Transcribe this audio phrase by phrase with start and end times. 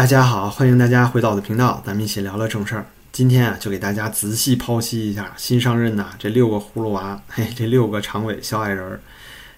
[0.00, 2.86] 大家好，欢迎大家回到我的频道，咱们一起聊聊正事儿。
[3.12, 9.00] 今天啊，就给大家仔细剖析一下新上任的这六个葫芦娃，嘿，这六个常委小矮人儿，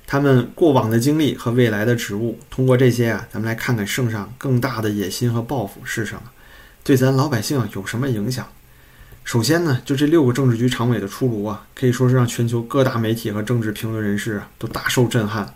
[0.05, 2.41] 他们过往的经历和未来的职务。
[2.51, 6.23] 通过这些啊，咱们来看看圣上更大的野心和抱负是什么，
[6.83, 8.45] 对咱老百姓有什么影响。
[9.23, 15.55] 首先呢，就这六个政治局常委的出炉啊，可以说是让全球各大媒体和政治评论人士啊都大受震撼。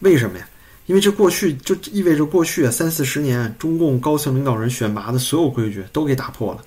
[0.00, 0.46] 为什么呀？
[0.86, 6.62] 因为这过去就意味着过去啊三四十年中共高层领导人选拔的所有规矩都给打破了。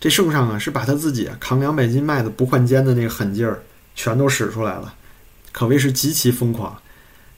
[0.00, 3.62] 这圣上啊是把他自己扛两百斤麦子不换肩的那个狠劲儿
[3.94, 4.94] 全都使出来了，
[5.52, 6.76] 可谓是极其疯狂。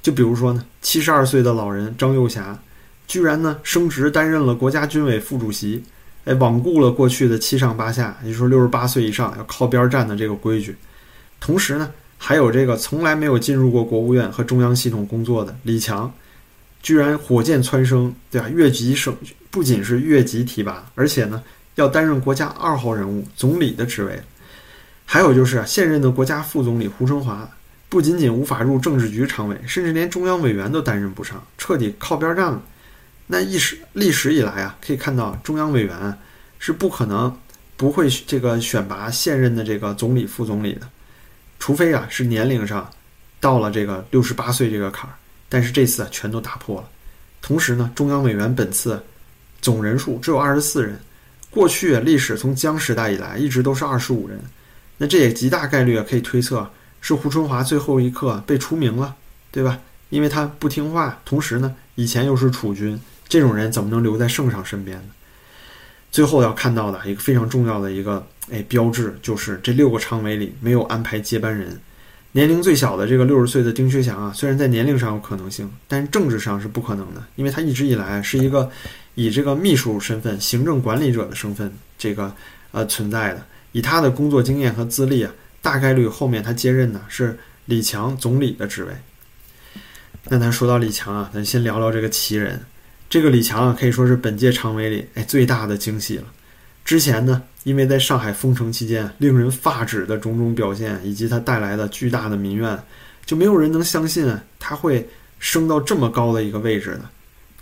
[0.00, 2.58] 就比如说呢，七十二岁的老人张幼霞，
[3.06, 5.84] 居然呢升职担任了国家军委副主席，
[6.24, 10.74] 哎，罔顾了过去的七上八下，也就是说六十八岁以上要靠边站的这个规矩。
[11.40, 16.10] 同时呢，还有这个从来没有进入过国务院和中央系统工作的李强。
[16.82, 18.48] 居然火箭蹿升，对吧？
[18.48, 19.16] 越级升，
[19.50, 21.42] 不仅是越级提拔，而且呢，
[21.76, 24.20] 要担任国家二号人物、总理的职位。
[25.04, 27.48] 还有就是啊现任的国家副总理胡春华，
[27.88, 32.60] 不仅仅无法入政治局常委，甚至连中央委员都担任不上，彻底靠边站了。
[33.26, 36.18] 那历史历史以来啊，可以看到中央委员
[36.58, 37.36] 是不可能
[37.76, 40.88] 不会这个选拔现任的这个总理、副总理的，
[41.58, 42.90] 除非啊是年龄上
[43.38, 45.14] 到了这个六十八岁这个坎儿。
[45.52, 46.88] 但是这次啊，全都打破了。
[47.42, 48.98] 同时呢，中央委员本次
[49.60, 50.98] 总人数只有二十四人，
[51.50, 54.40] 过去历史从江时代以来一直都是二十五人。
[54.96, 56.66] 那这也极大概率，可以推测
[57.02, 59.14] 是胡春华最后一刻被除名了，
[59.50, 59.78] 对吧？
[60.08, 65.08] 因为他不听话，同时呢，以前又是储君，这种人怎么能留在圣上身边呢？
[66.10, 71.78] 最后要看到的一个非常重要的一个哎标志，就是这六个常委里没有安排接班人。
[72.34, 78.70] 年龄最小的这个六十岁的丁薛祥啊，虽然在年龄上有可能性，但是政治上是不可能的，因为他一直以来是一个
[79.14, 82.34] 以这个秘书身份、行政管理者的身份这个
[82.70, 83.46] 呃存在的。
[83.72, 88.92] 以他的工作经验和资历啊，大概率后面他接任的是李强总理的职位。
[90.28, 92.60] 那咱说到李强啊，咱先聊聊这个奇人。
[93.10, 96.24] 这个李强啊，可以说是本届常委里哎最大的惊喜了。
[96.84, 102.78] 之前呢，因为在上海封城期间令人发指的种种表现，以及他带来的巨大的民怨，
[103.24, 104.28] 就没有人能相信
[104.58, 107.02] 他会升到这么高的一个位置的。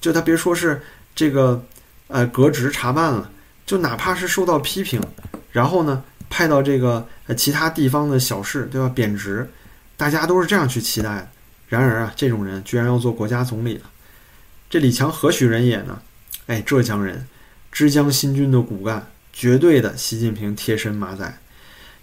[0.00, 0.80] 就他别说是
[1.14, 1.62] 这个，
[2.08, 3.30] 呃，革职查办了，
[3.66, 4.98] 就哪怕是受到批评，
[5.52, 8.88] 然后呢，派到这个呃其他地方的小事，对吧？
[8.88, 9.46] 贬值，
[9.98, 11.28] 大家都是这样去期待的。
[11.68, 13.82] 然而啊，这种人居然要做国家总理了，
[14.70, 16.00] 这李强何许人也呢？
[16.46, 17.26] 哎，浙江人。
[17.72, 21.38] 枝江新军的骨干，绝对的习近平贴身马仔。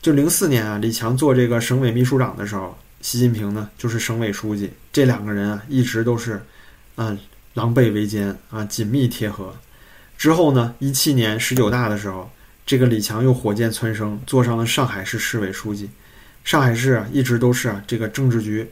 [0.02, 4.72] 就零四年啊，李强做这个省委秘书长的时候，习近平呢就是省委书记。
[4.94, 6.42] 这两个人啊，一直都是，
[6.96, 7.18] 啊，
[7.56, 9.54] 狼狈为奸啊，紧密贴合。
[10.18, 12.30] 之后呢，一七年十九大的时候，
[12.66, 15.90] 这个李强又火箭蹿升，坐上了上海市市委书记。
[16.44, 18.66] 上海市啊，一直都是啊这个政治局，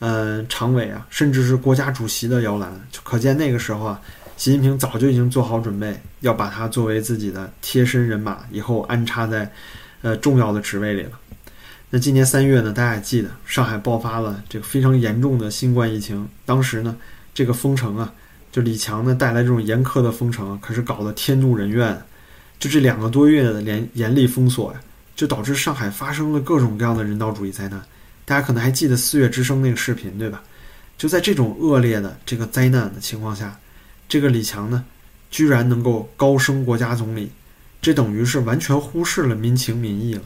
[0.00, 2.70] 呃，常委啊，甚至是国家主席的摇篮。
[2.90, 4.00] 就可见那个时候啊。
[4.36, 9.50] 习近平早就已经做好准备，要把他作为自己的贴身人马，以后安插在，
[10.00, 11.12] 呃重要的职位里了。
[11.90, 16.28] 那今年三月呢，大家也记得，上海爆发了这个非常严重的新冠疫情。
[16.44, 16.96] 当时呢，
[17.34, 18.12] 这个封城啊，
[18.50, 21.96] 就李强呢带来这种严苛的封城，可是搞得天怒人怨。
[22.58, 24.80] 就这两个多月的严严厉封锁呀，
[25.14, 27.80] 就导致上海发生了各种各样的人道主义灾难。
[28.24, 30.42] 大家可能还记得四月之声那个视频，对吧？
[30.96, 33.56] 就在这种恶劣的这个灾难的情况下。
[34.12, 34.84] 这个李强呢，
[35.30, 37.32] 居然能够高升国家总理，
[37.80, 40.20] 这等于是完全忽视了民情民意了。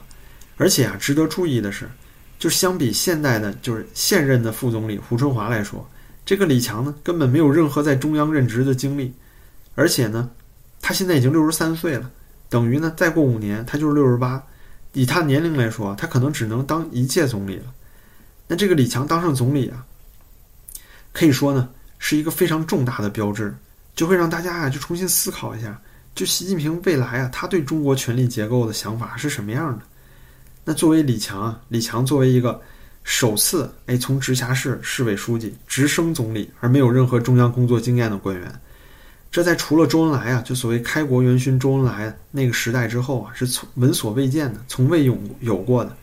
[0.56, 1.88] 而且啊，值得注意的是，
[2.36, 5.88] 就相比现代的，就是现任的副总理胡春华来说，
[6.24, 9.14] 这个李强呢，根本没有任何在中央任职的经历。
[9.76, 10.30] 而且呢，
[10.82, 12.10] 他现在已经六十三岁了，
[12.48, 14.42] 等于呢，再过五年他就是六十八。
[14.94, 17.72] 以他年龄来说，他可能只能当一届总理了。
[18.48, 19.86] 那这个李强当上总理啊，
[21.12, 21.68] 可以说呢，
[22.00, 23.54] 是一个非常重大的标志。
[23.96, 25.80] 就会让大家啊，就重新思考一下，
[26.14, 29.82] 就习近平未来啊，他对中国权力结构的想法是什么样的？
[30.64, 32.60] 那作为李强啊，李强作为一个
[33.04, 38.60] 首次哎从直辖市市委书记直升总理而没有任何中央工作经验的官员，
[39.30, 45.96] 这在除了周恩来啊，就所谓开国元勋周恩来那个时代之后啊，是从闻所未见的，从未有有过的。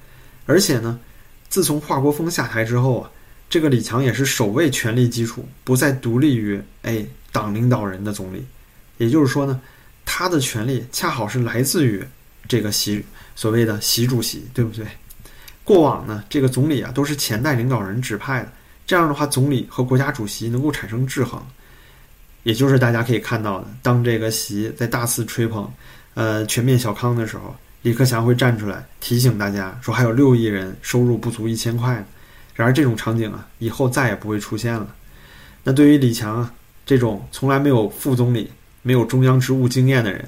[0.47, 0.99] 而且呢，
[1.47, 3.11] 自从华国锋下台之后啊，
[3.51, 7.05] 这个李强也是首位权力基础不再独立于哎。
[7.33, 8.45] 党领导人的总理，
[8.97, 9.59] 也就是说呢，
[10.05, 12.01] 他的权力恰好是来自于
[12.47, 13.03] 这个习
[13.35, 14.85] 所谓的习主席，对不对？
[15.65, 18.49] 过往呢，这个总理啊都是前代领导人指派的，
[18.85, 21.41] 这样的话，总理和国家主席能够产生制衡。
[22.43, 25.71] 也就是大家可以看到的，当这个习在大肆吹捧，
[26.13, 32.05] 呃，全面小康的时候，李克强会站出来提醒大家说，还有六亿人收入不足一千块。
[32.53, 34.93] 然而这种场景啊，以后再也不会出现了。
[35.63, 36.53] 那对于李强啊
[36.85, 38.49] 这种从来没有副总理、
[38.81, 40.27] 没有中央职务经验的人，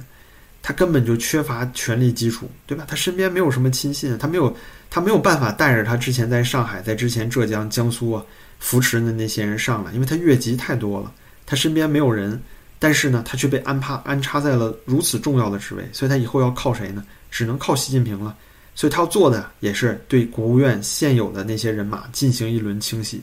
[0.61, 2.85] 他根本就缺乏权力基础，对吧？
[2.87, 4.55] 他身边没有什么亲信，他没有，
[4.89, 8.25] 他没有办法带着他之前在上海、在之前浙江、江苏啊
[8.59, 11.13] 扶持的那些人上来，因为他越级太多了。
[11.45, 12.41] 他身边没有人，
[12.79, 17.05] 但是呢，他却被安插安插在了如此重要的职位，所以他以后要靠谁呢？
[17.29, 18.35] 只能靠习近平了。
[18.73, 23.21] 所以他要做的也是对国务院现有的那些人马进行一轮清洗。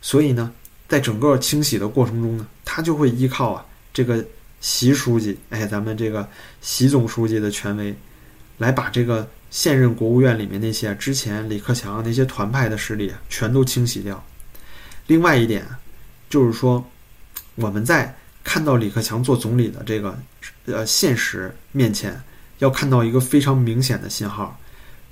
[0.00, 0.50] 所以呢，
[0.88, 4.24] 在整个清洗的过程中呢，他就会依靠啊这个
[4.60, 6.28] 习书记，哎，咱们这个
[6.60, 7.94] 习总书记的权威，
[8.58, 14.24] 来把这个现任国务院里面那些之前李克强那些团派的势力全都清洗掉。
[15.06, 15.66] 另外一点
[16.28, 16.84] 就是说。
[17.56, 20.18] 我们在看到李克强做总理的这个
[20.66, 22.20] 呃现实面前，
[22.58, 24.58] 要看到一个非常明显的信号，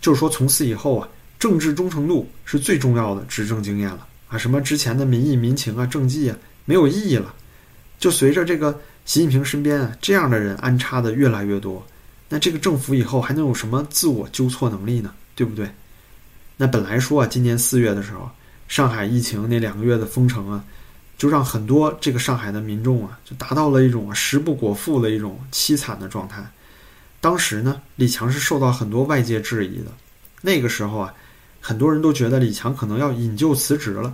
[0.00, 1.08] 就是说从此以后啊，
[1.38, 7.34] 政治忠诚度是最重要的执政经验了啊，什么之前的民意民情啊、政绩啊没有意义了。
[7.98, 11.86] 就随着这个习近平身边啊这样的人安插的越来越多，
[12.28, 15.12] 那这个政府以后还能有什么自我纠错能力呢？
[15.36, 15.70] 对不对？
[16.56, 18.30] 那本来说啊，今年四月的时候，
[18.66, 20.64] 上海疫情那两个月的封城啊。
[21.18, 26.44] 就让很多这个上海的民众啊，就达到了一种食不果腹的一种凄惨的状态。
[27.20, 29.92] 当时呢，李强是受到很多外界质疑的。
[30.40, 31.14] 那个时候啊，
[31.62, 34.12] 很多人都觉得李强可能要引咎辞职了。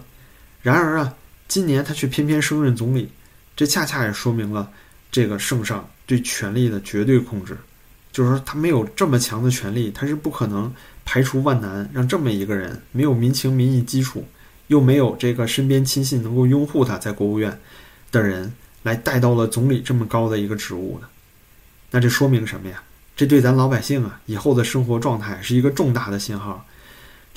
[0.62, 1.15] 然而啊，
[1.49, 3.09] 今年他却偏偏升任总理，
[3.56, 4.71] 这恰恰也说明了
[5.11, 7.56] 这个圣上对权力的绝对控制。
[8.12, 10.73] 就是说，他没有这么强的权力，他是不可能
[11.05, 14.25] 排除万难让这么一个人没有民情民意基础。
[14.67, 17.59] 又没有这个身边亲信能够拥护他在国务院
[18.12, 18.53] 的人
[18.83, 21.09] 来带到了总理这么高的一个职务的？
[21.91, 22.83] 那这说明什么呀？
[23.17, 26.62] 这对咱老百姓啊以后的生活状态是一个重大的信号。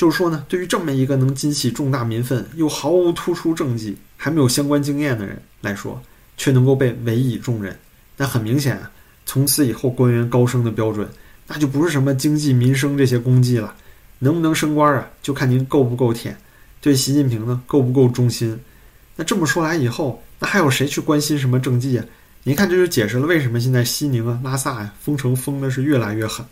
[0.02, 6.02] 就是说呢，对于这么一个能激起重大民愤又毫无突出政绩、还没有相关经验的人来说，
[6.38, 7.78] 却能够被委以重任，
[8.18, 8.90] 那很明显啊，
[9.28, 11.08] 从此以后官员高升的标准，
[11.46, 13.76] 那就不是什么经济民生这些功绩了，
[14.18, 16.36] 能不能升官啊，就看您够不够舔。
[16.82, 18.60] 对习近平呢够不够忠心？
[19.16, 22.04] 那这么说来以后，那还有谁去关心什么政绩啊？
[22.42, 26.44] 您看，这就解释了为什么现在西宁啊、拉萨呀封城封的是越来越狠。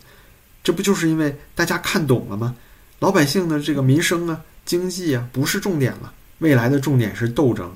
[0.62, 2.54] 这不就是因为大家看懂了吗？
[3.00, 7.74] 老百姓的这个民生啊、经济啊不是重点了，未来的重点是斗争，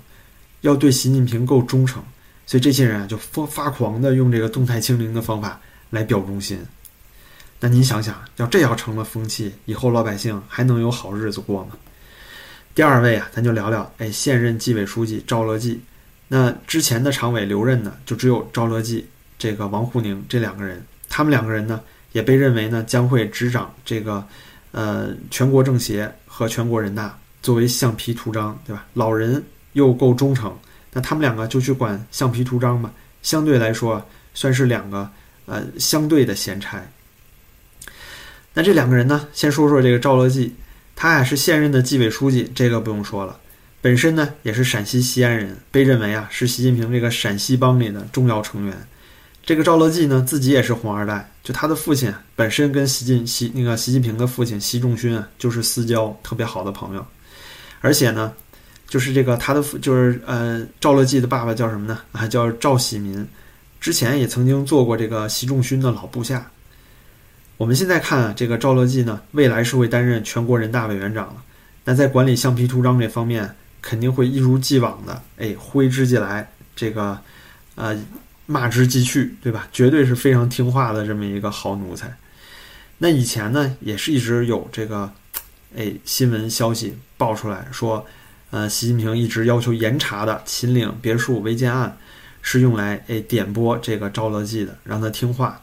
[0.60, 2.02] 要对习近平够忠诚。
[2.46, 6.58] 所以这些人啊就发发狂的用这个动态清零的方法来表忠心。
[7.58, 11.70] 那您想想，要这要成了风气，以后老百姓还能有好日子过吗？
[12.74, 15.80] 第二位啊，咱就聊聊，哎，现任纪委书记赵乐际，
[16.28, 19.06] 那之前的常委留任呢，就只有赵乐际、
[19.38, 21.80] 这个王沪宁这两个人，他们两个人呢，
[22.12, 24.26] 也被认为呢将会执掌这个，
[24.74, 28.84] 呃，全国政协和全国人大，作为橡皮图章，对吧？
[28.94, 29.40] 老人
[29.74, 30.52] 又够忠诚，
[30.92, 32.92] 那他们两个就去管橡皮图章吧，
[33.22, 34.04] 相对来说
[34.34, 35.08] 算是两个
[35.46, 36.82] 呃相对的闲差。
[38.52, 40.52] 那这两个人呢，先说说这个赵乐际。
[40.96, 43.38] 他呀是现任的纪委书记，这个不用说了。
[43.80, 48.76] 本身呢也是陕西西安人，被认为啊是习近平这个陕西帮里的重要成员。
[49.44, 57.06] 这个赵乐际呢自己也是红二代，就他的父亲本身跟习近习那个习近平的父亲习仲勋啊就是私交特别好的朋友。
[57.80, 58.32] 而且呢，
[58.88, 62.00] 就是这个他的父就是呃赵乐际的爸爸叫什么呢？
[62.12, 63.26] 啊叫赵喜民，
[63.80, 66.50] 之前也曾经做过这个习仲勋的老部下。
[67.58, 71.36] 我们现在看啊，这个赵乐际呢，未来是会担任全国人大委员长了。
[71.84, 77.18] 那在管理橡皮图章这方面，肯定会一如既往的，哎，挥之即来，这个，
[77.74, 77.94] 呃，
[78.46, 79.68] 骂之即去，对吧？
[79.72, 82.14] 绝对是非常听话的这么一个好奴才。
[82.98, 85.10] 那以前呢，也是一直有这个，
[85.76, 88.06] 哎，新闻消息爆出来说，
[88.50, 91.96] 呃，习近平一直要求严查的秦岭别墅违建案，
[92.40, 95.60] 是用来哎点拨这个赵乐际的，让他听话。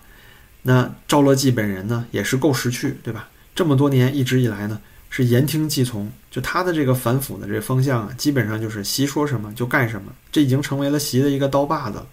[0.63, 3.29] 那赵乐际本人呢，也是够识趣，对吧？
[3.55, 12.07] 这么多年一直以来呢，是言听计从，就他的这个反腐的这方向啊，基本上就是习说什么就干什么，这已经成为了习的一个刀把子了。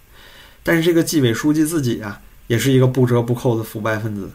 [0.63, 4.29] 但是这个纪委书记自己啊，也是一个不折不扣的腐败分子。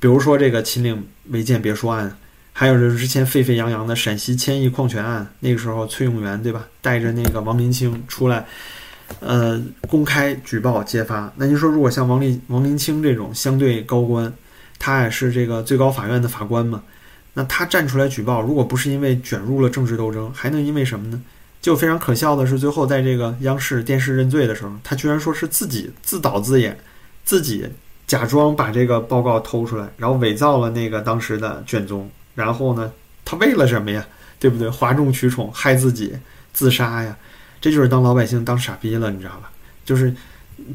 [0.00, 2.16] 比如说这个秦岭违建别墅案，
[2.52, 8.46] 还有就是之前沸沸扬扬的陕西千亿矿权案，那个时候崔永元对吧，带着那个王林清出来。
[9.20, 11.30] 呃，公开举报揭发。
[11.36, 14.32] 那您说，如果像王立王林清这种相对高官，
[14.78, 16.82] 他也是这个最高法院的法官嘛？
[17.34, 21.20] 那他站出来举报，如果不是因为卷入了政治斗争，还能因为什么呢？
[21.62, 26.76] 就非常可笑的是，最后在这个央视电视认罪的时候，他居然说是自己自导自演，
[27.24, 27.64] 自己
[28.04, 32.92] 假装把这个报告偷出来，然后伪造了那个当时的卷宗，然后呢，
[33.24, 34.04] 他为了什么呀？
[34.40, 34.68] 对不对？
[34.68, 36.12] 哗众取宠，害自己
[36.52, 37.16] 自杀呀？
[37.60, 39.48] 这就是当老百姓当傻逼了，你知道吧？
[39.84, 40.12] 就是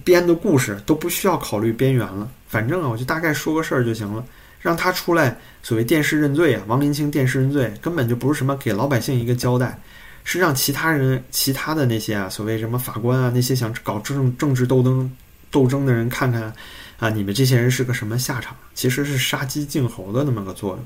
[0.06, 4.24] 编的故事都不需要考虑边缘了，反正啊，我就大概说个事儿就行了，
[4.62, 9.77] 让他出来所谓电视认罪啊，王林清电视认罪根本就不是什么给老百姓一个交代。
[10.29, 15.10] 是让其他人、其他的那些啊，所谓什么法官啊，那些想搞政政治斗争、
[15.50, 16.53] 斗争的人看看，
[17.00, 18.53] 啊，你们这些人是个什么下场？
[18.75, 20.79] 其实是杀鸡儆猴的那么个作用。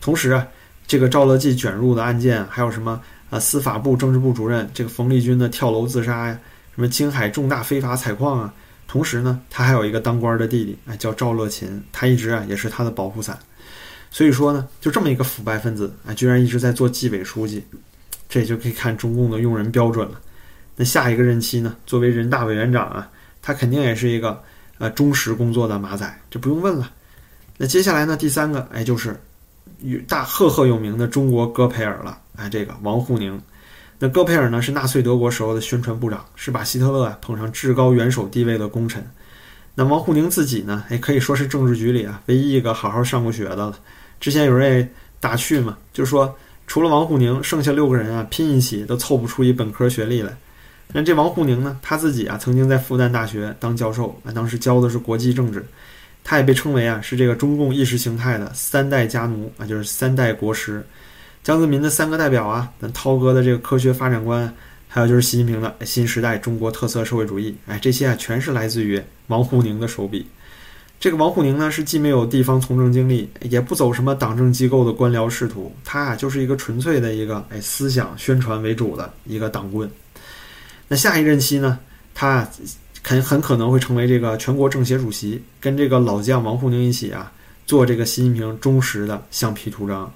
[0.00, 0.48] 同时啊，
[0.86, 2.98] 这个赵乐际卷入的案件，还有什么
[3.28, 6.38] 啊，司法部政治部主任这个冯立军的跳楼自杀呀，
[6.74, 8.54] 什么青海重大非法采矿啊。
[8.88, 13.38] 同时呢，他还有一个当官的弟弟，哎，叫赵乐勤，他一直啊也是他的保护伞。
[14.10, 17.62] 所以说呢，就这么一个腐败分子啊，居然一直在做纪委书记。
[18.32, 20.18] 这就可以看中共的用人标准了。
[20.74, 21.76] 那下一个任期呢？
[21.84, 23.06] 作为人大委员长啊，
[23.42, 24.42] 他肯定也是一个
[24.78, 26.90] 呃忠实工作的马仔，这不用问了。
[27.58, 28.16] 那接下来呢？
[28.16, 29.20] 第三个，哎，就是
[29.82, 32.18] 与大赫赫有名的中国戈培尔了。
[32.36, 33.38] 哎，这个王沪宁。
[33.98, 39.06] 那戈培尔呢，是纳粹德国时候的宣传部长，是把希特勒啊捧上至高元首地位的功臣。
[39.74, 43.78] 那王沪宁自己呢，也可以说是政治局里啊唯一一个好好上过学的了。
[44.18, 44.88] 之前有人也
[45.20, 46.34] 打趣嘛，就说。
[46.72, 50.34] 除了王沪宁，剩下六个人啊，拼一起都凑不出一本科学历来。
[50.94, 55.62] 那这王沪宁呢，他自己啊，曾经在复旦大学当教授，啊，当时教的是国际政治。
[56.24, 60.82] 他也被称为啊，是这个中共意识形态的三代家奴啊，就是三代国师。
[61.44, 64.50] 江泽民的三个代表啊，咱涛哥的这个科学发展观，
[64.88, 70.26] 还有就是习近平的新时代中国特色社会主义，哎，这些啊，全是来自于王沪宁的手笔。
[71.02, 79.90] 这个王沪宁呢，是既没有地方从政经历，也不走什么党政机构的官僚仕途，他啊就是一个纯粹的一个哎思想宣传为主的一个党棍。
[80.86, 81.76] 那下一任期呢，
[82.14, 82.48] 他
[83.02, 87.32] 肯很可能会成为这个全国政协主席，跟这个老将王沪宁一起啊
[87.66, 90.08] 做这个习近平忠实的橡皮图章。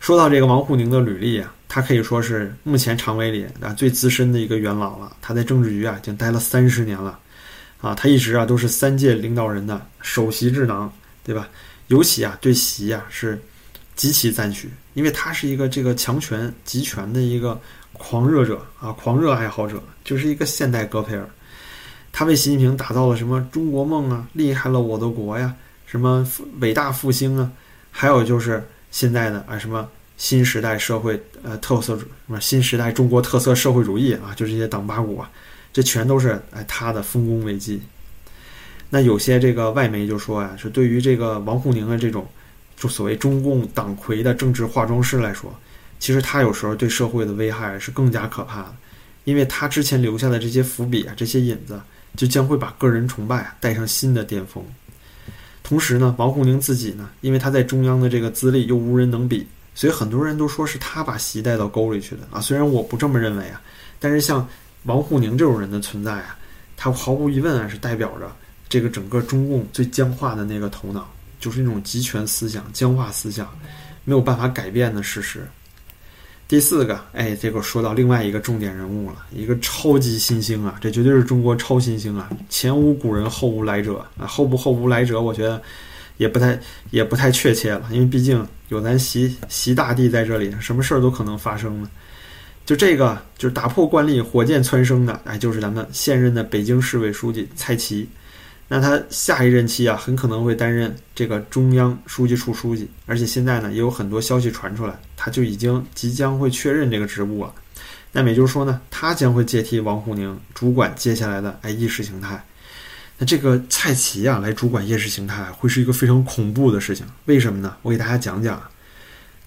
[0.00, 7.20] 说到这个王沪宁的履历啊，他可以说是目前常委里啊最资深的一个元老了，他在政治局啊已经待了三十年了。
[7.84, 10.90] 啊，他一直啊都是三届领导人的首席智囊，
[11.22, 11.46] 对吧？
[11.88, 13.38] 尤其啊对习啊是
[13.94, 17.60] 极其赞许，因为他是一个这个强权集权的一个
[17.92, 21.28] 狂热者啊，狂热爱好者，就是一个现代戈培尔。
[22.10, 26.26] 他为习近平打造了什么中国梦啊，厉害了我的国呀，什么
[26.60, 27.52] 伟大复兴啊，
[27.90, 29.86] 还有就是现在的啊什么
[30.16, 35.30] 新时代社会呃特色什么新时代中国特色社会主义啊，就这些党八股啊。
[35.74, 37.82] 这全都是哎他的丰功伟绩。
[38.90, 42.24] 那有些这个外媒就说啊，是对于这个王沪宁的这种
[42.76, 45.52] 就所谓中共党魁的政治化妆师来说，
[45.98, 48.76] 其实他有时候对社会的危害是更加可怕的，
[49.24, 51.80] 因为他之前留下的这些伏笔啊，这些引子
[52.14, 54.64] 就将会把个人崇拜啊带上新的巅峰。
[55.64, 62.40] 同时呢，王沪宁自己呢，因为他在中央的这个资历又无人能比，所以很多人都说是他把习带到沟里去的啊。
[62.40, 63.60] 虽然我不这么认为啊，
[63.98, 64.48] 但是像。
[64.84, 66.36] 王沪宁这种人的存在啊，
[66.76, 68.30] 他毫无疑问啊是代表着
[68.68, 71.08] 这个整个中共最僵化的那个头脑，
[71.40, 73.48] 就是那种集权思想、僵化思想，
[74.04, 75.46] 没有办法改变的事实。
[76.46, 85.60] 第四个，哎，这个说到另外一个重点人物了，一个超级新星啊，这绝对是中国超新星啊，前无古人后无来者啊，后不后无来者，我觉得
[86.18, 86.60] 也不太
[86.90, 91.88] 也不太确切了，因为毕竟有咱习习大帝在这里，什么事儿都可能发生呢。
[92.66, 98.08] 就这个，就是打破惯例，火箭蹿升的，哎，就是咱们现任的北京市委书记蔡奇。
[98.66, 107.52] 那他下一任期啊，很可能会担任这个中央书记处书记，而且现在呢，也有很多消息传出来，他就已经即将会确认这个职务了。
[108.12, 112.42] 那也就是说呢，他将会接替王沪宁，主管接下来的哎意识形态。
[113.18, 117.04] 那这个蔡奇啊，来主管意识形态，会是一个非常恐怖的事情。
[117.26, 117.76] 为什么呢？
[117.82, 118.60] 我给大家讲讲。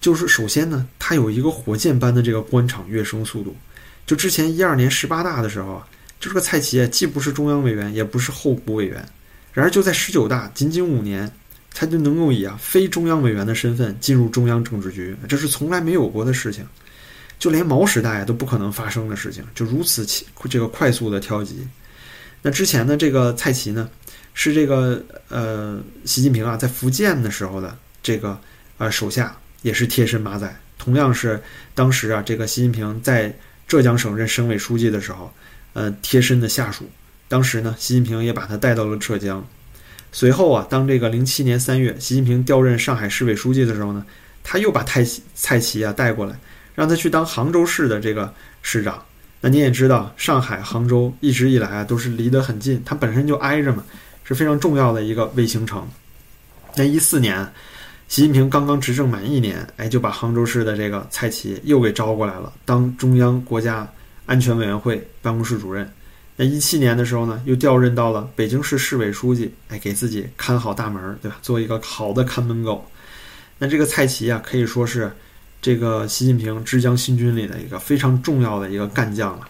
[0.00, 3.56] 就是首先呢，它有一个火箭般的这个官场跃升速度。
[4.06, 5.88] 就之前一二年十八大的时候啊，
[6.18, 9.06] 就这个蔡奇啊，既不是中央委员，也不是候补委员，
[9.52, 11.30] 然而就在十九大仅仅五年，
[11.74, 16.66] 他就能够以啊非中央委员的身份进入中央政治局，这是从来没有过的事情，
[17.38, 20.06] 就连毛时代都不可能发生的事情，就如此
[20.48, 21.66] 这个快速的跳级。
[22.40, 23.90] 那之前的这个蔡奇呢，
[24.32, 28.40] 是这个呃习近平啊在福建的时候的这个
[28.78, 29.36] 呃手下。
[29.62, 31.42] 也是贴身马仔，同样是
[31.74, 33.34] 当时啊，这个习近平在
[33.66, 35.32] 浙江省任省委书记的时候，
[35.72, 36.88] 呃，贴身的下属。
[37.28, 39.46] 当时呢，习近平也把他带到了浙江。
[40.10, 44.04] 随后啊，当这个零七年三月，习近平调任上海市委书记的时候呢，
[44.42, 46.38] 他又把蔡蔡奇啊带过来，
[46.74, 49.04] 让他去当杭州市的这个市长。
[49.40, 53.84] 那你也知道，上海、杭州一直以来啊都是离得很近，它本身就挨着嘛，
[54.24, 55.86] 是非常重要的一个卫星城。
[56.74, 57.46] 那一四年，
[58.08, 63.86] 习近平刚刚执政满一年，哎，就把杭州市的这个蔡奇又给招过来了，当中央国家
[64.26, 65.88] 安全委员会办公室主任。
[66.34, 71.36] 那一七年的时候呢，又调任到了北京市市委书记，哎，给自己看好大门，对吧？
[71.42, 72.90] 做一个好的看门狗。
[73.58, 75.12] 那这个蔡奇啊，可以说是。
[75.60, 79.48] 这个习近平之江新军里的一个非常重要的一个干将了。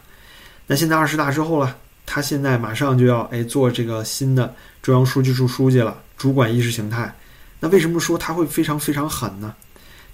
[0.67, 7.15] 那现在二十大之后了，他现在马上就要哎做这个新的中央书记处书记了，主管意识形态。
[7.61, 9.55] 那为什么说他会非常非常狠呢？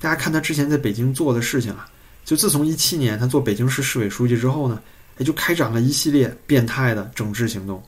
[0.00, 1.88] 大家看他之前在北京做的事情啊，
[2.24, 4.80] 就自从一七年他做北京市市委书记之后呢，
[5.18, 7.82] 也就开展了一系列变态的整治行动，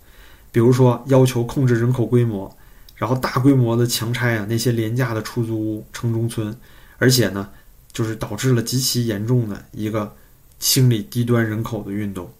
[0.53, 2.55] 比如说要求控制人口规模，
[2.95, 6.57] 然后大规模的强拆啊那些廉价的出租屋、城中村，
[6.99, 7.49] 而且呢。
[7.93, 10.15] 就是导致了极其严重的一个
[10.59, 12.31] 清理低端人口的运动，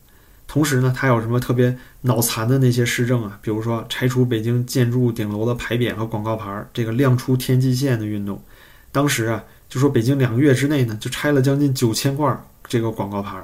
[0.47, 3.39] 同时呢，他有什么特别脑残的那些施政啊？
[3.43, 8.41] 比如说拆除北京建筑顶楼的牌匾和广告牌，这个亮出天际线的运动，
[8.93, 12.33] 当时啊，就说北京两个月之内呢，就拆了将近九千块
[12.69, 13.37] 这个广告牌，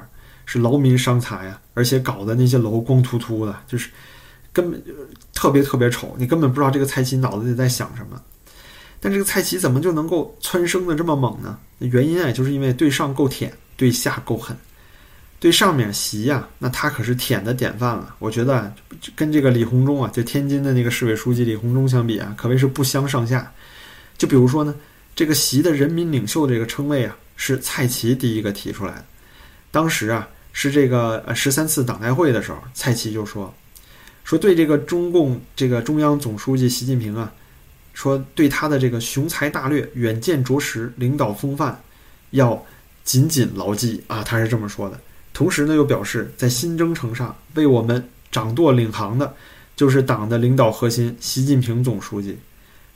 [0.46, 1.60] 是劳民伤财啊！
[1.74, 3.90] 而且搞的那些楼光秃秃的，就是
[4.52, 4.82] 根本
[5.34, 8.20] 特别特别丑，你根本不知道这个蔡奇脑子里在想什么。
[9.00, 11.58] 但这个蔡奇怎么就能够蹿升的这么猛呢？
[11.80, 14.56] 原因啊，就是因为对上够舔，对下够狠。
[15.42, 18.14] 对上面习呀，那他可是舔的典范了。
[18.20, 18.72] 我觉得
[19.16, 23.52] 跟这个李鸿忠啊，就天津的那个市委书记李鸿忠相比啊，可谓是不相上下。
[24.16, 24.72] 就比如说呢，
[25.16, 29.04] 这个习的人民领袖这个称谓啊，是蔡奇第一个提出来的。
[29.72, 33.52] 当时啊，是这个呃十三次党代会的时候，蔡奇就说，
[34.22, 37.32] 说对这个中共这个中央总书记习近平啊。
[37.94, 41.78] 说对他的这个雄才大略、远见卓识、领导风范，
[42.30, 42.64] 要
[43.02, 44.22] 紧紧牢记啊！
[44.22, 44.98] 他是这么说的。
[45.32, 49.34] 同时呢，又表示在新征程上为我们掌舵领航的，
[49.74, 52.38] 就是党的领导核心习近平总书记。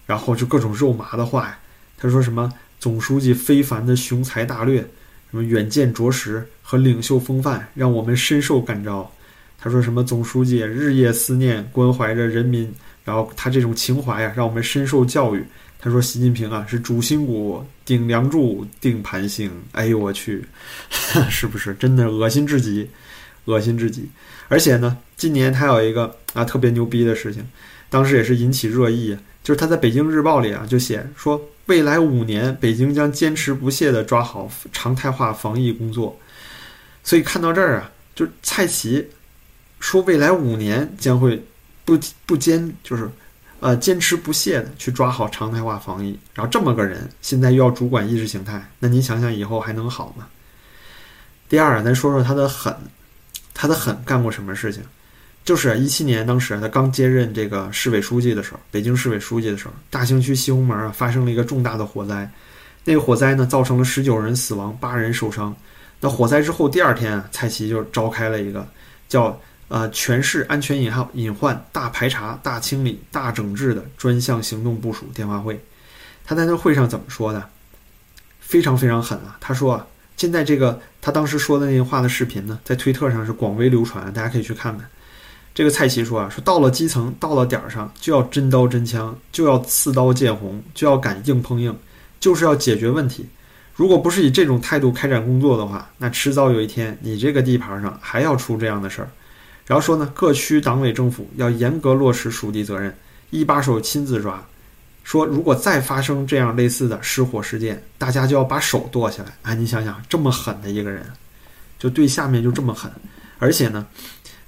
[0.06, 1.58] 然后就各种肉麻的话呀，
[1.98, 4.80] 他说什么总书记非凡的雄才大略、
[5.30, 9.10] 什么远见卓识和领袖风范，让我们深受感召。
[9.58, 12.72] 他说什么总书记日夜思念、关怀着人民。
[13.04, 15.44] 然后他这种情怀呀，让我们深受教育。
[15.78, 20.44] 他说：“习近平啊，是主心骨、顶梁柱、定盘星。”哎呦我去，
[21.30, 22.88] 是不是真的恶心至极？
[23.44, 24.08] 恶心至极！
[24.48, 27.46] 而且呢，今年他有一个啊特别牛逼的事情，
[27.88, 36.18] 当时也是引起热议，就是他在北京日报里啊就写说，未来五年北京将坚持不懈地抓好常态化防疫工作。
[37.04, 39.06] 所以看到这儿啊，就蔡奇
[39.78, 41.40] 说，未来五年将会。
[41.86, 43.08] 不不坚就是，
[43.60, 50.26] 呃，坚持不懈的去抓好常态化防疫，然后这么个人现在又要主管意识形态，那您想想以后还能好吗？
[51.48, 52.76] 第二，咱说说他的狠，
[53.54, 54.82] 他的狠干过什么事情？
[55.44, 62.30] 就是一七年当时他刚接任这个市委书记的时候，北京市委书记的时候，大兴区西红门啊发生了一个重大的火灾，
[62.84, 65.56] 那个火灾呢造成了十九人死亡，八人受伤。
[65.98, 68.68] 那火灾之后第二天啊，蔡奇就召开了一个
[69.08, 69.40] 叫。
[69.68, 75.60] 呃，全市安全隐患隐患大排查、大清理、大整治的专项行动部署电话会，
[76.24, 77.48] 他在那会上怎么说的？
[78.40, 79.36] 非常非常狠啊！
[79.40, 84.88] 他说啊，现在这个他当时说的那些话的视频呢，在推特上是广为流传，大家可以去看看。
[85.52, 91.76] 这个蔡奇说啊，说到了基层，到了点儿上就要真刀真枪，就要刺刀见红，就要敢硬碰硬，
[92.20, 93.26] 就是要解决问题。
[93.74, 99.10] 如果不是以这种态度开展工作的话，那迟早有一天你这个地盘上还要出这样的事儿。
[99.66, 102.96] 然后说呢，各区党委政府要严格落实属地责任，
[103.30, 104.40] 一把手亲自抓。
[105.02, 109.36] 说如果再发生这样类似的失火事件，大家就要把手剁下来。
[109.42, 111.04] 哎，你想想，这么狠的一个人，
[111.78, 112.90] 就对下面就这么狠。
[113.38, 113.86] 而且呢，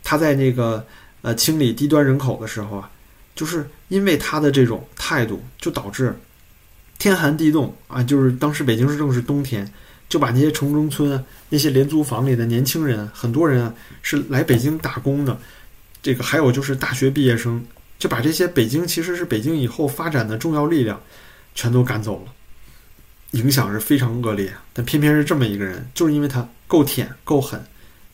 [0.02, 0.86] 他在那个
[1.22, 2.90] 呃清理低端人口的时候啊，
[3.34, 6.16] 就是因为他的这种态度，就导致
[6.98, 9.68] 天寒地冻啊，就是当时北京市正是冬天。
[10.08, 15.38] 就把那些城中村，那些廉租房里的年轻人，很多人啊是来北京打工的，
[16.02, 17.62] 这个还有就是大学毕业生，
[17.98, 20.98] 就把这些北京其实是北京以后发展的重要力量，
[21.54, 22.32] 全都赶走了，
[23.32, 24.50] 影响是非常恶劣。
[24.72, 27.62] 但偏偏是这么一个人，就是因为他够舔够狠，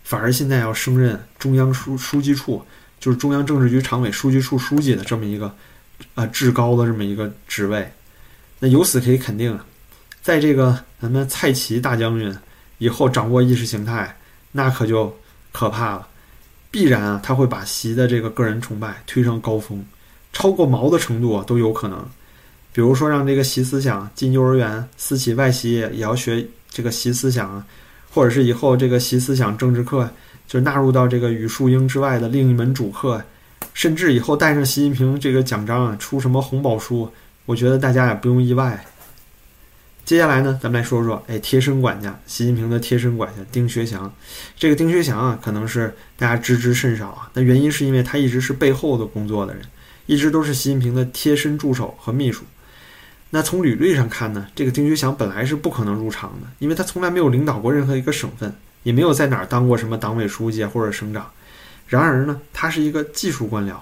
[0.02, 2.64] 反而现在要升任中央书书记处，
[2.98, 5.54] 就是中央政治局常委书记处书记的这么一个
[6.14, 7.88] 啊至高的这么一个职位。
[8.59, 9.64] 那由此可以肯定啊。
[10.24, 12.34] 在这个咱们蔡奇大将军
[12.78, 14.16] 以后掌握意识形态，
[14.52, 15.14] 那可就
[15.52, 16.08] 可怕了。
[16.70, 19.84] 必然啊，他会把习的这个个人崇拜推上高峰，
[20.32, 22.02] 超过毛的程度啊都有可能。
[22.72, 27.66] 比如说，让这个习思想进幼儿园，私企外企也要学这个习思想啊，
[28.10, 30.08] 或者是以后这个习思想政治课
[30.48, 33.22] 就纳入到这个语数英之外的另一门主课，
[33.74, 37.12] 甚至以后带上习近平这个奖章啊，出什么红宝书，
[37.44, 38.82] 我觉得大家也不用意外。
[40.04, 44.12] 接下来呢，咱们来说说，哎，贴身管家，习近平的贴身管家丁学祥。
[44.54, 47.30] 这个丁学祥啊，可能是大家知之甚少啊。
[47.32, 49.62] 那原因是因为他一直是背后的工作的人，
[50.04, 52.44] 一直都是习近平的贴身助手和秘书。
[53.30, 61.30] 那从履历上看呢，这个丁学祥本来是不可能入场的，因为他从来没有领导过任何一个省份，也没有在哪儿当过什么党委书记或者省长。
[61.86, 63.76] 然而呢，他是一个技术官僚，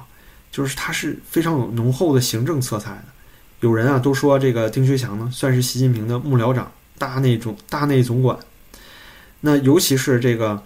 [0.53, 3.05] 就是他是非常有浓厚的行政色彩的。
[3.63, 8.37] 有人啊都说这个丁薛祥呢算是习近平的幕僚长、大内总大内总管。
[9.41, 10.61] 那尤其是这个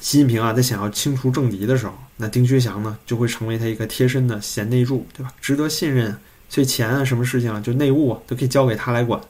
[0.00, 5.32] 习近平啊在想要清除政敌的时候，那丁薛祥呢就会成为他一个贴身的贤内助，对吧？
[5.40, 6.16] 值得信任，
[6.48, 9.20] 所以钱啊什么事情啊就内务啊都可以交给他来管。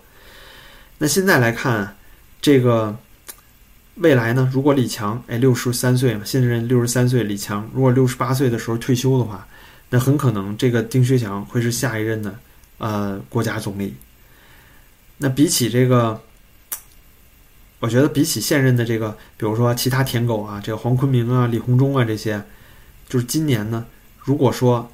[0.97, 1.95] 那现在来看，
[2.41, 2.97] 这个
[3.97, 9.47] 未来呢，如果李强哎六十三岁嘛，现任六十三岁，李强如果六十八岁的时候退休的话，
[9.91, 12.35] 那很可能这个丁薛祥会是下一任的。
[12.79, 13.95] 呃，国家总理。
[15.19, 16.21] 那比起这个，
[17.81, 22.43] 我觉得比起现任的这个，比如说其他舔狗啊，这个黄坤明啊、李鸿忠啊这些，
[23.09, 23.87] 就是今年呢，
[24.21, 24.93] 如果说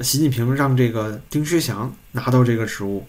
[0.00, 3.06] 习近平让这个丁薛祥拿到这个职务，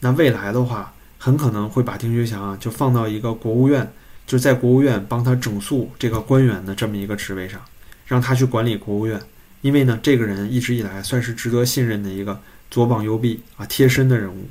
[0.00, 3.90] 那未来的话，很可能会把丁薛祥啊就放到一个国务院，
[4.26, 7.58] 就是在国务院帮他整肃这个官员的这么一个职位上，
[8.04, 9.18] 让他去管理国务院，
[9.62, 12.38] 因为呢，这个人一直以来算是值得信任的一个。
[12.70, 14.48] 左膀右臂啊，贴身的人物。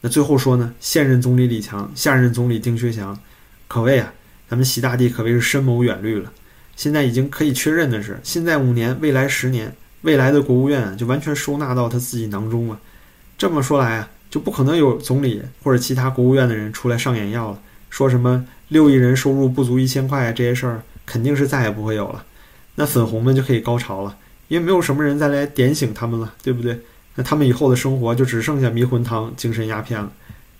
[0.00, 3.18] 那最后说呢，现任总理李强，下任总理丁薛祥，
[3.68, 4.12] 可谓啊，
[4.48, 6.30] 咱们习大帝可谓是深谋远虑了。
[6.76, 12.78] 现在已经可以确认的是，现在五年，未来十年，未来的国务院就完全收纳到他自己囊中了。
[13.38, 22.24] 这么说来啊，就不可能有总理或者其他国务院的人出来上眼药了，说什么六亿人收入不足一千块啊这些事儿，肯定是再也不会有了。
[22.74, 24.16] 那粉红们就可以高潮了，
[24.48, 26.78] 因为没有什么人再来点醒他们了，对不对？
[27.14, 30.12] 那他们以后的生活就只剩下迷魂汤、精神鸦片了，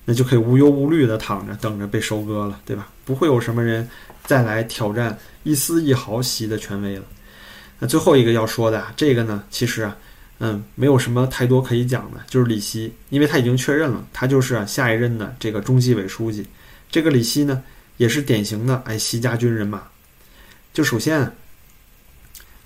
[0.05, 2.89] 那就可以无忧无虑的躺着等着被收割了，对吧？
[3.05, 3.89] 不会有什么人
[4.25, 7.05] 再来挑战一丝一毫习的权威了。
[7.81, 9.97] 那最后一个要说的啊这个呢，其实啊，
[10.39, 16.47] 嗯，没有什么太多可以讲的，就是李希，因为他已经确认了，他就是下一任的这个中纪委书记。
[16.89, 17.65] 这个李希呢，
[17.97, 19.83] 也是典型的哎习家军人马。
[20.73, 21.29] 就首先，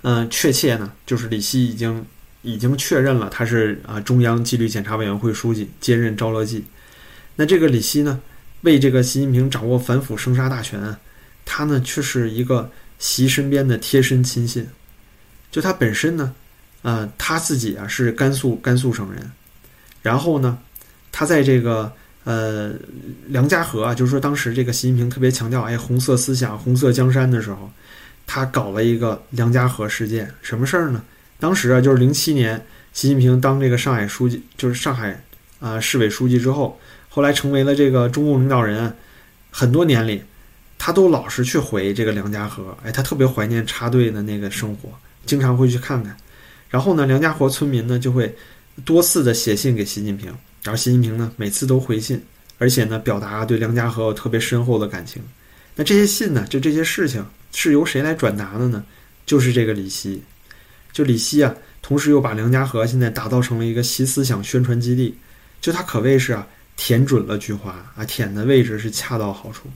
[0.03, 2.05] 嗯，确切呢，就是李希已经。
[2.41, 6.63] 已经确认了他是啊中央纪律检查委员会书记，兼任赵乐际。
[7.35, 8.19] 那这个李希呢，
[8.61, 10.95] 为这个习近平掌握反腐生杀大权，
[11.45, 14.67] 他呢却是一个习身边的贴身亲信。
[15.51, 16.33] 就他本身呢，
[16.81, 19.31] 呃，他自己啊是甘肃甘肃省人，
[20.01, 20.57] 然后呢，
[21.11, 21.91] 他在这个
[22.23, 22.73] 呃
[23.27, 27.71] 梁家河啊，就是说当时这个习近平特别强调哎红色思想、红色江山的时候，
[28.27, 31.03] 他搞了一个梁家河事件，什么事儿呢？
[31.39, 35.23] 当时啊，就是零七年，习近平当这个上海书记，就是上海
[35.59, 38.93] 啊市委书记之后，后来成为了这个中共领导人，
[39.49, 40.21] 很多年里，
[40.77, 44.89] 他都老是去回这个梁家河，哎，他特别怀念插队的那个生活，
[45.25, 46.15] 经常会去看看。
[46.69, 48.35] 然后呢，梁家河村民呢就会
[48.83, 50.27] 多次的写信给习近平，
[50.61, 52.21] 然后习近平呢每次都回信，
[52.57, 55.21] 而且呢表达对梁家河有特别深厚的感情。
[55.75, 58.83] 那这些信呢，就这些事情是由谁来转达的呢？
[59.25, 60.21] 就是这个李希。
[60.91, 65.15] 就李希啊，同时又把梁家河现在打造成了一个习思想宣传基地，
[65.61, 69.69] 就他可谓是啊舔准了菊花啊，舔的位置是恰到好处。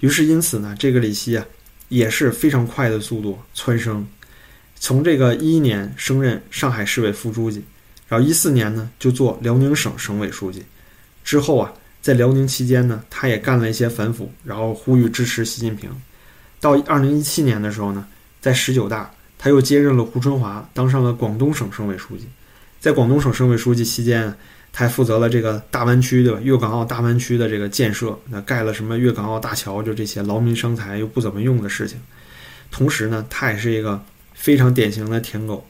[0.00, 1.44] 于是因此呢，这个李希啊
[1.88, 4.06] 也是非常快的速度蹿升，
[4.76, 7.62] 从这个一一年升任上海市委副书记，
[8.08, 10.62] 然后一四年呢就做辽宁省省委书记，
[11.24, 15.90] 之后啊在辽宁期间呢，他也干了一些反腐，然后呼吁支持习近平。
[16.60, 18.06] 到二零一七年的时候呢，
[18.40, 19.10] 在十九大。
[19.44, 22.26] 他又接任了胡春华，当上了广东省省委书记。
[22.80, 24.34] 在广东省省委书记期间，
[24.72, 26.40] 他还负责了这个大湾区对吧？
[26.42, 32.00] 粤港澳大湾区的这个建设，那盖了什么粤港澳大桥，就这些劳民伤财又不怎么用的事情。
[32.70, 34.02] 同时呢，他也是一个
[34.32, 35.66] 非常典型的舔狗。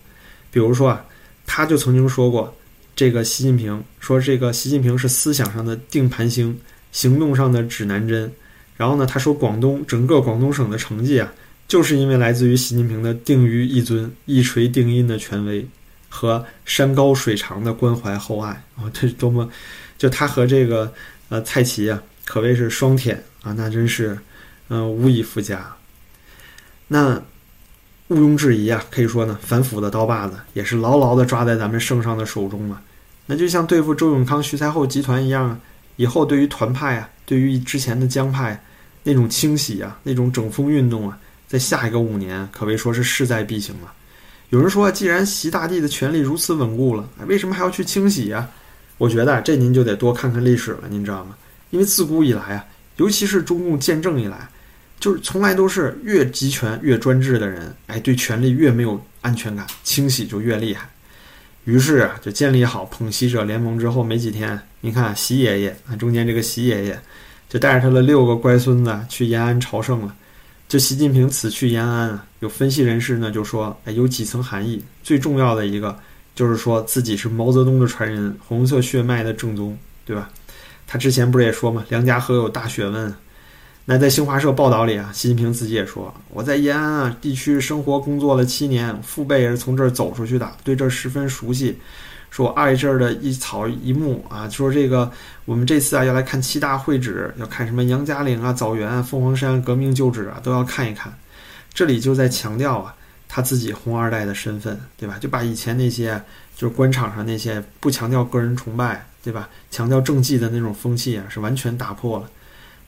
[0.52, 1.04] 比如说啊，
[1.44, 2.56] 他就曾经说过，
[2.94, 6.56] 这个习近平说这个习近平是思想上的定盘星，
[6.92, 8.32] 行动上的指南针。
[8.76, 11.32] 然后呢，他说广东整个广东省的成绩啊。
[11.66, 15.66] 就是因为来自于习近平的定于一尊、一锤定音的权威
[16.08, 19.48] 和山高水长的关怀厚爱啊，这多么！
[19.96, 20.92] 就他和这个
[21.28, 24.18] 呃蔡奇啊，可谓是双舔啊，那真是
[24.68, 25.74] 嗯无以复加。
[26.88, 27.20] 那
[28.08, 32.80] 毋庸置疑啊，可以说呢，反腐的刀把子也是牢牢的抓在咱们圣上的手中了。
[33.26, 35.58] 那就像对付周永康、徐才厚集团一样，
[35.96, 38.62] 以后对于团派啊，对于之前的江派。
[39.06, 43.92] 那种清洗啊，那种整风运动啊，在下一个五年可谓说是势在必行了。
[44.50, 48.48] 有人说，既然习大帝的权力如此稳固了，为什么还要去清洗呀？
[48.98, 51.34] 我觉得这您就得多看看历史了，您知道吗？
[51.70, 52.64] 因为自古以来啊，
[52.96, 54.48] 尤其是中共建政以来，
[55.00, 60.88] 就是从来都是越集权越专制的人，哎，对权力越没有安全感，清洗就越厉害。
[61.64, 67.00] 于是啊，就建立好捧习者联盟之后没几天，你看习爷爷啊，中间这个习爷爷，
[67.48, 70.14] 就带着他的六个乖孙子去延安朝圣了。
[70.74, 75.96] 这习近平此去延安啊，有分析人士呢就说，哎，有几层含义，最重要的一个
[76.34, 80.28] 就是说自己是毛泽东的传人，红色血脉的正宗，对吧？
[80.84, 83.14] 他之前不是也说嘛，梁家河有大学问。
[83.84, 91.78] 那在新华社报道里啊，习近平自己也说，我在延安啊地区生活工作了七年，父辈也是从这儿走出去的，对这儿十分熟悉。
[92.34, 95.08] 说爱这儿的一草一木啊，说这个
[95.44, 101.16] 我们这次啊要来看七大会址，要看什么杨家岭啊、枣园、啊凤凰山革命旧址啊，都要看一看。
[101.72, 102.92] 这里就在强调啊，
[103.28, 105.16] 他自己红二代的身份，对吧？
[105.20, 106.20] 就把以前那些
[106.56, 109.48] 就是官场上那些不强调个人崇拜，对吧？
[109.70, 112.28] 强调政绩的那种风气啊，是完全打破了。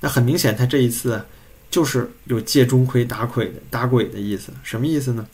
[0.01, 1.25] 那很明显，他这一次
[1.71, 4.53] 就是有借钟馗打鬼的打鬼的意思。
[4.65, 5.25] 什么意思呢？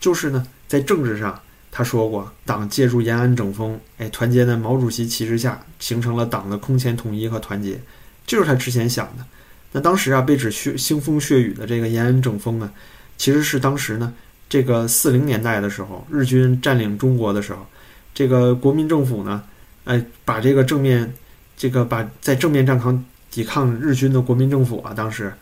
[0.00, 1.38] 就是呢，在政治上。
[1.74, 7.80] 他说过，党借助延安整风，哎，团结在毛主席旗帜下，形成了党的空前统一和团结，
[8.26, 9.24] 就是他之前想的。
[9.72, 12.70] 那当时啊，被指血腥风血雨的这个延安整风呢，
[13.16, 14.12] 其实是当时呢，
[14.50, 17.66] 这个四零年代的时候，日军占领中国的时候，
[18.12, 19.42] 这个国民政府呢，
[19.84, 21.10] 哎，把这个正面，
[21.56, 25.32] 这个把在正面战场抵抗日军的国民政府啊，当时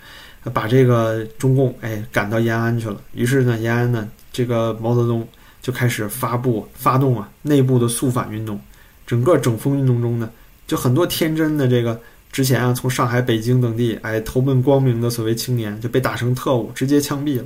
[0.53, 3.03] 把这个中共哎赶到延安去了。
[3.14, 5.27] 于是呢，延安呢，这个毛泽东。
[5.62, 8.61] 就开始发布、发动啊内部的肃反运动，
[9.07, 10.31] 整个整风运动中呢，
[10.66, 12.01] 就很多天真的这个
[12.33, 17.44] 之前啊从上海、北京等地哎投奔光明的所谓青年就被打成特务，直接枪毙了。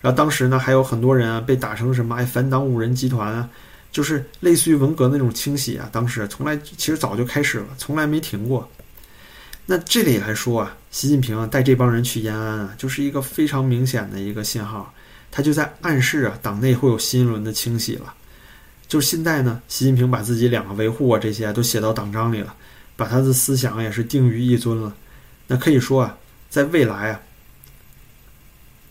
[0.00, 3.48] 然后当时呢还有很多人啊被打成什么哎反党五人集团啊，
[3.90, 8.68] 就是类似于文革那种清洗啊，当时从来其实早就开始了，从来没停过。
[9.66, 14.92] 那这里来说啊，习近平啊带这帮人去延安啊，就是一个非常明显的一个信号。
[15.30, 18.14] 他就在暗示啊，党内会有新一轮的清洗了。
[18.88, 22.54] 就是现在呢，习近平把自己两个维护啊这些都写到党章里了，
[22.96, 24.94] 把他的思想也是定于一尊了。
[25.46, 27.20] 那可以说啊，在未来啊，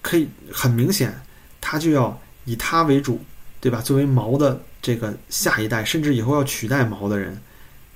[0.02, 1.22] 可以很明显，
[1.60, 3.22] 他就要以他为主，
[3.60, 3.82] 对吧？
[3.82, 7.38] 作为毛的这个下一代，甚至以后要取代毛的人，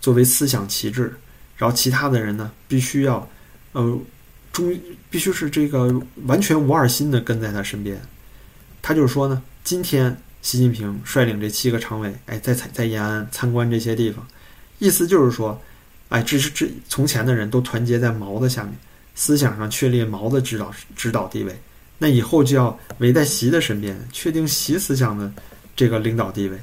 [0.01, 1.13] 作为思想旗帜。
[1.55, 3.29] 然后其他的人呢，必须要
[3.71, 3.97] 呃，
[4.51, 4.77] 中
[5.09, 8.01] 必须是这个完全无二心的跟在他身边。
[8.83, 14.27] 他就是说呢，今天习近平率领这七个常委，哎，在在延安参观这些地方，
[14.77, 15.59] 意思就是说，
[16.09, 18.73] 哎，这是这从前的人都团结在毛的下面，
[19.15, 21.57] 思想上确立毛的指导指导地位，
[21.97, 25.31] 那以后就要围在习的身边，确定习思想的
[25.77, 26.57] 这个领导地位，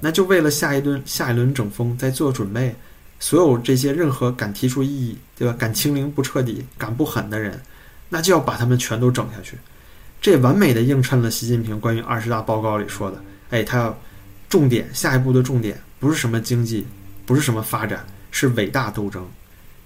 [0.00, 2.72] 那就为了下一轮下一轮整风在做准备，
[3.18, 5.54] 所有这些任何敢提出异议，对吧？
[5.58, 7.60] 敢清零不彻底、敢不狠的人，
[8.08, 9.58] 那就要把他们全都整下去。
[10.24, 13.94] 这完美的映衬了习近平关于二十大报告里说的：“哎，他要
[14.48, 16.86] 重点，下一步的重点不是什么经济，
[17.26, 19.22] 不是什么发展，是伟大斗争。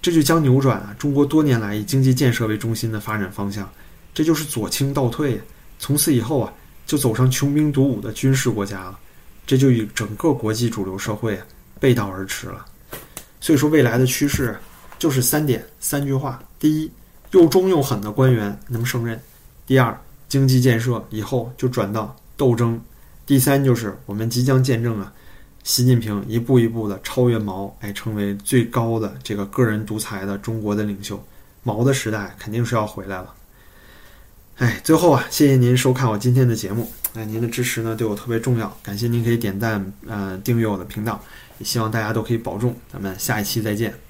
[0.01, 3.69] 这就将扭转啊中国多年来以经济建设为中心的发展方向。
[4.15, 5.41] 这就是左倾倒退，
[5.81, 6.53] 从此以后啊，
[6.87, 8.97] 就走上穷兵黩武的军事国家了。
[9.45, 11.37] 这就与整个国际主流社会
[11.81, 12.65] 背道而驰了。
[13.41, 14.57] 所以说，未来的趋势
[15.01, 16.89] 就是三点三句话：第一，
[17.33, 19.19] 又忠又狠的官员能胜任；
[19.67, 22.81] 第二，经济建设以后就转到斗争，
[23.27, 25.13] 第三就是我们即将见证啊，
[25.65, 31.23] 习近平一步一步的超越毛，哎，成为最高的这个个人独裁的中国的领袖，
[31.63, 33.35] 毛的时代肯定是要回来了。
[34.57, 41.23] 哎，最后啊，谢谢您收看我今天的节目，哎，您的支持呢对我特别重要，感谢您可以点赞呃订阅我的频道，
[41.59, 44.08] 也希望大家都可以保重，咱们下一期再见。